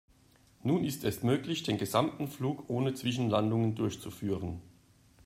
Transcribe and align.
Nun 0.63 0.83
ist 0.83 1.03
es 1.03 1.21
möglich, 1.21 1.61
den 1.61 1.77
gesamten 1.77 2.27
Flug 2.27 2.71
ohne 2.71 2.95
Zwischenlandungen 2.95 3.75
durchzuführen. 3.75 4.59